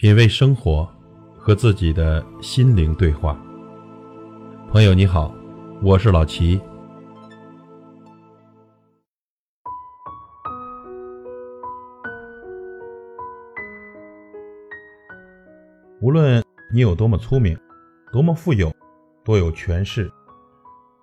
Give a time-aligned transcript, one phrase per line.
[0.00, 0.88] 品味生活，
[1.36, 3.38] 和自己的心灵对话。
[4.70, 5.30] 朋友你好，
[5.82, 6.58] 我是老齐。
[16.00, 16.42] 无论
[16.72, 17.54] 你有多么聪明，
[18.10, 18.74] 多么富有，
[19.22, 20.10] 多有权势，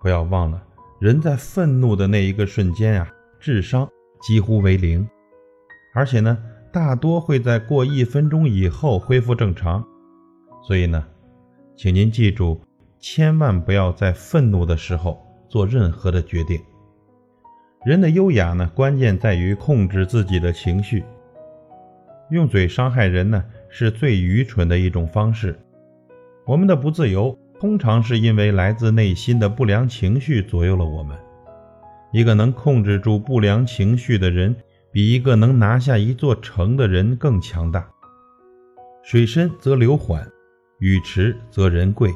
[0.00, 0.60] 不要忘了，
[0.98, 3.08] 人在愤怒的那一个瞬间啊，
[3.38, 3.88] 智商
[4.20, 5.08] 几乎为零，
[5.94, 6.36] 而且呢。
[6.70, 9.82] 大多会在过一分钟以后恢复正常，
[10.62, 11.04] 所以呢，
[11.74, 12.60] 请您记住，
[12.98, 15.18] 千万不要在愤怒的时候
[15.48, 16.60] 做任何的决定。
[17.86, 21.04] 人的优雅呢，关键在于控制自己的情绪。
[22.30, 25.58] 用嘴伤害人呢，是最愚蠢的一种方式。
[26.44, 31.16] 我们的不自由，通常是因为来自内心的不良情绪左右了我们。
[32.12, 34.54] 一个能控制住不良情绪的人。
[34.98, 37.88] 比一个能拿下一座城的人更强大。
[39.04, 40.28] 水深则流缓，
[40.80, 42.10] 雨迟则人贵。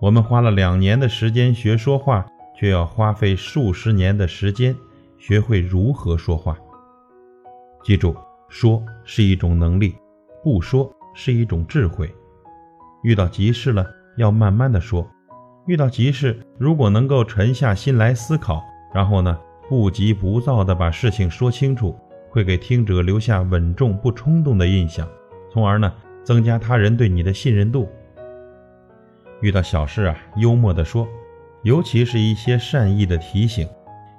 [0.00, 2.26] 我们花了两年的时间学说话，
[2.58, 4.74] 却要花费数十年的时间
[5.18, 6.58] 学会如何说话。
[7.84, 8.16] 记住，
[8.48, 9.94] 说是一种能力，
[10.42, 12.12] 不说是一种智慧。
[13.04, 13.86] 遇到急事了，
[14.16, 15.06] 要慢慢的说；
[15.68, 18.60] 遇到急事，如果能够沉下心来思考，
[18.92, 19.38] 然后呢？
[19.70, 21.96] 不急不躁地把事情说清楚，
[22.28, 25.08] 会给听者留下稳重不冲动的印象，
[25.48, 27.88] 从而呢增加他人对你的信任度。
[29.40, 31.06] 遇到小事啊，幽默地说，
[31.62, 33.64] 尤其是一些善意的提醒，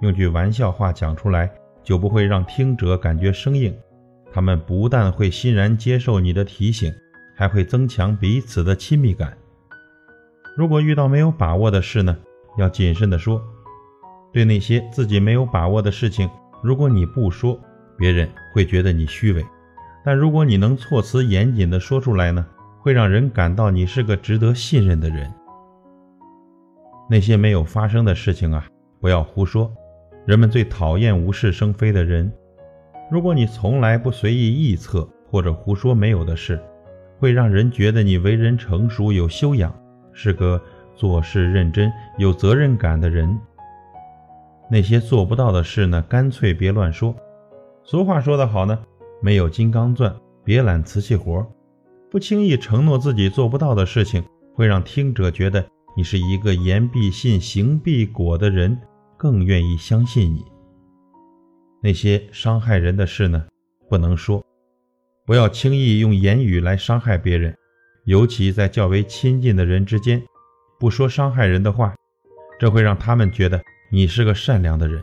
[0.00, 1.48] 用句玩笑话讲出来，
[1.84, 3.72] 就不会让听者感觉生硬。
[4.32, 6.92] 他们不但会欣然接受你的提醒，
[7.36, 9.38] 还会增强彼此的亲密感。
[10.56, 12.16] 如果遇到没有把握的事呢，
[12.58, 13.40] 要谨慎地说。
[14.36, 16.28] 对那些自己没有把握的事情，
[16.62, 17.58] 如果你不说，
[17.96, 19.42] 别人会觉得你虚伪；
[20.04, 22.44] 但如果你能措辞严谨地说出来呢，
[22.82, 25.32] 会让人感到你是个值得信任的人。
[27.08, 28.66] 那些没有发生的事情啊，
[29.00, 29.72] 不要胡说。
[30.26, 32.30] 人们最讨厌无事生非的人。
[33.10, 36.62] 如果你从来不随意臆测或者胡说没有的事，
[37.18, 39.74] 会让人觉得你为人成熟有修养，
[40.12, 40.60] 是个
[40.94, 43.34] 做事认真、有责任感的人。
[44.70, 47.14] 那些做不到的事呢，干脆别乱说。
[47.84, 48.78] 俗话说得好呢，
[49.22, 51.46] 没有金刚钻，别揽瓷器活。
[52.10, 54.24] 不轻易承诺自己做不到的事情，
[54.54, 55.64] 会让听者觉得
[55.96, 58.76] 你是一个言必信、行必果的人，
[59.16, 60.44] 更愿意相信你。
[61.82, 63.46] 那些伤害人的事呢，
[63.88, 64.44] 不能说。
[65.24, 67.54] 不要轻易用言语来伤害别人，
[68.04, 70.22] 尤其在较为亲近的人之间，
[70.80, 71.94] 不说伤害人的话，
[72.58, 73.60] 这会让他们觉得。
[73.88, 75.00] 你是个善良的人，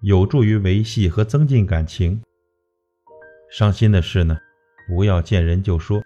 [0.00, 2.20] 有助于维系和增进感情。
[3.48, 4.36] 伤心的事呢，
[4.88, 6.02] 不要见人就说。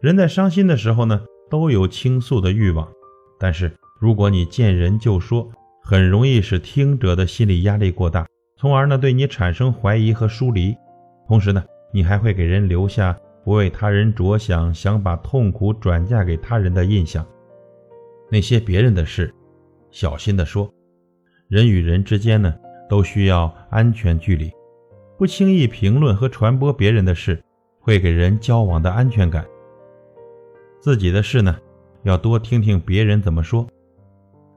[0.00, 2.90] 人在伤心的时候呢，都有倾诉的欲望，
[3.38, 5.46] 但是如果你见人就说，
[5.82, 8.26] 很容易使听者的心理压力过大，
[8.56, 10.74] 从而呢对你产生怀疑和疏离。
[11.28, 11.62] 同时呢，
[11.92, 17.26] 你还会给人留下不为他人着想，想把痛苦转嫁给他人的印象。
[18.30, 19.32] 那些别人的事，
[19.90, 20.72] 小心的说。
[21.48, 22.54] 人与人之间呢，
[22.88, 24.50] 都需要安全距离，
[25.18, 27.42] 不轻易评论和传播别人的事，
[27.80, 29.44] 会给人交往的安全感。
[30.80, 31.56] 自己的事呢，
[32.02, 33.66] 要多听听别人怎么说；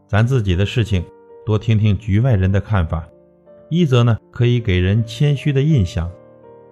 [0.07, 1.03] 咱自己的事情，
[1.45, 3.07] 多听听局外人的看法。
[3.69, 6.09] 一则呢，可以给人谦虚的印象；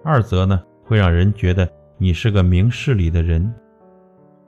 [0.02, 3.52] 二则呢，会让人觉得你是个明事理的人。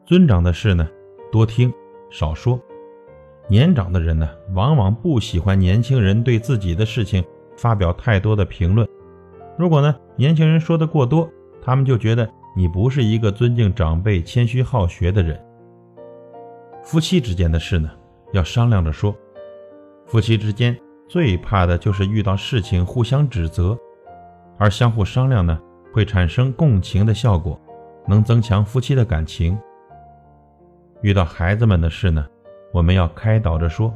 [0.06, 0.88] 尊长的事呢，
[1.30, 1.72] 多听
[2.10, 2.58] 少说。
[3.50, 7.24] 年长的人呢，往往不喜欢年轻人对自己的事情
[7.56, 8.86] 发表太多的评论。
[9.56, 11.28] 如果呢，年轻人说的过多，
[11.62, 15.42] 他们就觉得你不是一个尊敬长辈、谦虚好学的人。
[16.82, 17.90] 夫妻之间的事呢，
[18.32, 19.16] 要商量着说。
[20.06, 23.76] 夫妻之间最怕的就是遇到事情互相指责，
[24.58, 25.58] 而相互商量呢，
[25.92, 27.58] 会产生共情的效果，
[28.06, 29.58] 能增强夫妻的感情。
[31.00, 32.26] 遇到孩子们的事呢？
[32.72, 33.92] 我们要开导着说，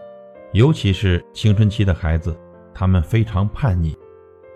[0.52, 2.36] 尤其是青春期的孩子，
[2.74, 3.96] 他们非常叛逆，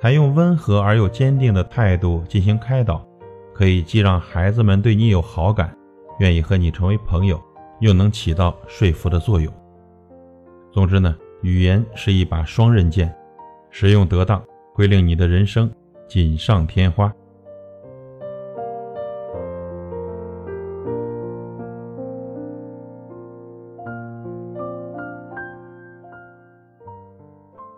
[0.01, 3.07] 采用温和而又坚定的态度进行开导，
[3.55, 5.77] 可以既让孩子们对你有好感，
[6.21, 7.41] 愿意和你成为朋友，
[7.81, 9.53] 又能起到说服的作用。
[10.73, 13.15] 总之呢，语言是一把双刃剑，
[13.71, 14.43] 使用得当
[14.75, 15.71] 会令你的人生
[16.09, 17.13] 锦上添花。